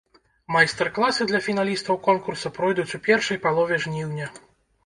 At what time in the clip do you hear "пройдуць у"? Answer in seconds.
2.57-3.03